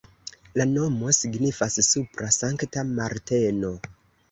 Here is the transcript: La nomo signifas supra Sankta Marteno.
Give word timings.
La 0.61 0.65
nomo 0.69 1.11
signifas 1.17 1.77
supra 1.89 2.33
Sankta 2.39 2.87
Marteno. 2.97 3.75